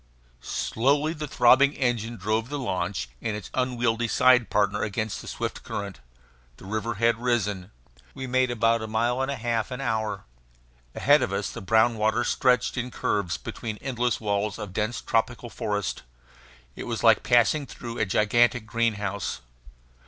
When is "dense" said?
14.73-15.01